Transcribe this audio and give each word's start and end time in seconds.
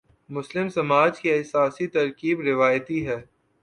مسلم 0.29 0.69
سماج 0.69 1.21
کی 1.21 1.31
اساسی 1.33 1.87
ترکیب 1.87 2.39
روایتی 2.39 3.07
ہے۔ 3.07 3.17